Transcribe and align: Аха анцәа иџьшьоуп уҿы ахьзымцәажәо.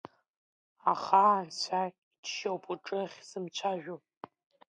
Аха 0.91 1.21
анцәа 1.37 1.81
иџьшьоуп 1.89 2.63
уҿы 2.71 2.97
ахьзымцәажәо. 3.03 3.95